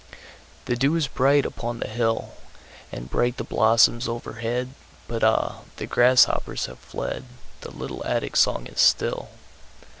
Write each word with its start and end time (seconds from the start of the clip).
The 0.65 0.75
dew 0.75 0.95
is 0.95 1.07
bright 1.07 1.45
upon 1.45 1.77
the 1.77 1.87
hill, 1.87 2.33
And 2.91 3.07
bright 3.07 3.37
the 3.37 3.43
blossoms 3.43 4.07
overhead, 4.09 4.73
But 5.07 5.23
ah! 5.23 5.59
the 5.75 5.85
grasshoppers 5.85 6.65
have 6.65 6.79
fled, 6.79 7.25
The 7.59 7.69
little 7.69 8.03
Attic 8.03 8.35
song 8.35 8.65
is 8.65 8.79
still. 8.81 9.29